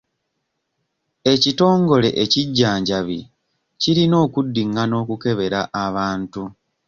Ekitongole 1.33 2.09
ekijjanjambi 2.23 3.19
kirina 3.81 4.15
okuddingana 4.25 4.93
okukebera 5.03 5.59
abantu. 5.85 6.43